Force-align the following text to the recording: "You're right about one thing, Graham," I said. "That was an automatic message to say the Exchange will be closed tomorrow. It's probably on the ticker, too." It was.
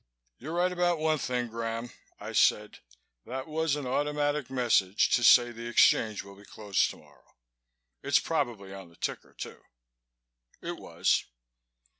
"You're 0.39 0.55
right 0.55 0.71
about 0.71 0.97
one 0.97 1.19
thing, 1.19 1.47
Graham," 1.47 1.91
I 2.19 2.31
said. 2.31 2.79
"That 3.27 3.47
was 3.47 3.75
an 3.75 3.85
automatic 3.85 4.49
message 4.49 5.11
to 5.11 5.23
say 5.23 5.51
the 5.51 5.67
Exchange 5.67 6.23
will 6.23 6.35
be 6.35 6.43
closed 6.43 6.89
tomorrow. 6.89 7.35
It's 8.01 8.17
probably 8.17 8.73
on 8.73 8.89
the 8.89 8.95
ticker, 8.95 9.35
too." 9.35 9.61
It 10.59 10.77
was. 10.79 11.25